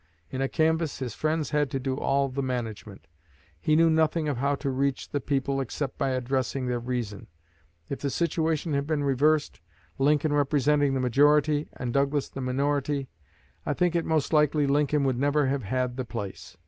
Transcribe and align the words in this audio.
In 0.31 0.41
a 0.41 0.49
canvass 0.49 0.97
his 0.97 1.13
friends 1.13 1.51
had 1.51 1.69
to 1.69 1.79
do 1.79 1.95
all 1.95 2.27
the 2.27 2.41
management. 2.41 3.05
He 3.59 3.75
knew 3.75 3.87
nothing 3.91 4.27
of 4.27 4.37
how 4.37 4.55
to 4.55 4.71
reach 4.71 5.07
the 5.09 5.21
people 5.21 5.61
except 5.61 5.99
by 5.99 6.09
addressing 6.09 6.65
their 6.65 6.79
reason. 6.79 7.27
If 7.87 7.99
the 7.99 8.09
situation 8.09 8.73
had 8.73 8.87
been 8.87 9.03
reversed 9.03 9.59
Lincoln 9.99 10.33
representing 10.33 10.95
the 10.95 10.99
majority 10.99 11.69
and 11.73 11.93
Douglas 11.93 12.29
the 12.29 12.41
minority 12.41 13.09
I 13.63 13.75
think 13.75 13.95
it 13.95 14.03
most 14.03 14.33
likely 14.33 14.65
Lincoln 14.65 15.03
would 15.03 15.19
never 15.19 15.45
have 15.45 15.61
had 15.65 15.97
the 15.97 16.03
place. 16.05 16.57